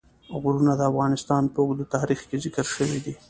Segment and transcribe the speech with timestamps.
[0.41, 3.13] غرونه د افغانستان په اوږده تاریخ کې ذکر شوی دی.